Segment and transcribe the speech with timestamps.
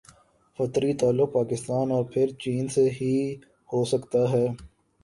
[0.59, 3.13] فطری تعلق پاکستان اور پھر چین سے ہی
[3.73, 4.47] ہو سکتا ہے۔